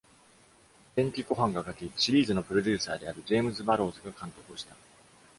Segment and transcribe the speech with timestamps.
[0.97, 4.75] Jenki Kohan が書き、シリーズのプロデューサーである James Burrows が監督をした。